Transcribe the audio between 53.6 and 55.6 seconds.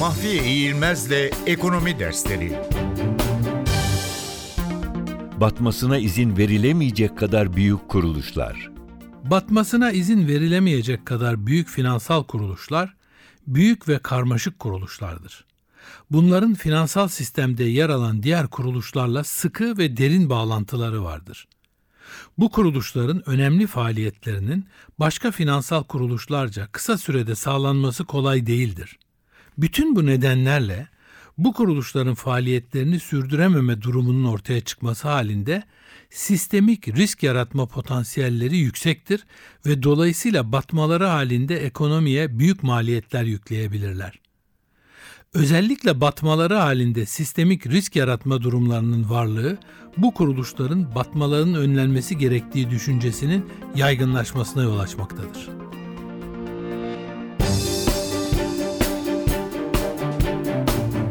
yaygınlaşmasına yol açmaktadır.